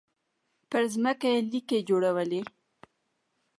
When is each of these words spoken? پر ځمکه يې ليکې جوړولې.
پر 0.69 0.83
ځمکه 0.93 1.27
يې 1.33 1.39
ليکې 1.51 1.79
جوړولې. 1.89 2.41